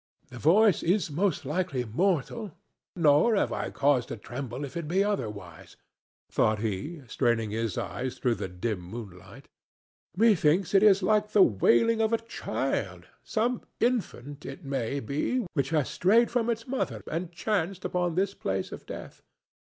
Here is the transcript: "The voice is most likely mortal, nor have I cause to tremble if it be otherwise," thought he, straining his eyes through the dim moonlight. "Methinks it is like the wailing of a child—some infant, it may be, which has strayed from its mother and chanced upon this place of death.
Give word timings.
"The 0.29 0.39
voice 0.39 0.81
is 0.81 1.11
most 1.11 1.45
likely 1.45 1.85
mortal, 1.85 2.57
nor 2.95 3.35
have 3.35 3.53
I 3.53 3.69
cause 3.69 4.03
to 4.07 4.17
tremble 4.17 4.65
if 4.65 4.75
it 4.75 4.87
be 4.87 5.03
otherwise," 5.03 5.77
thought 6.27 6.57
he, 6.57 7.03
straining 7.07 7.51
his 7.51 7.77
eyes 7.77 8.17
through 8.17 8.33
the 8.41 8.47
dim 8.47 8.79
moonlight. 8.81 9.47
"Methinks 10.17 10.73
it 10.73 10.81
is 10.81 11.03
like 11.03 11.33
the 11.33 11.43
wailing 11.43 12.01
of 12.01 12.13
a 12.13 12.17
child—some 12.17 13.61
infant, 13.79 14.43
it 14.43 14.65
may 14.65 14.99
be, 14.99 15.45
which 15.53 15.69
has 15.69 15.87
strayed 15.87 16.31
from 16.31 16.49
its 16.49 16.65
mother 16.67 17.03
and 17.05 17.31
chanced 17.31 17.85
upon 17.85 18.15
this 18.15 18.33
place 18.33 18.71
of 18.71 18.87
death. 18.87 19.21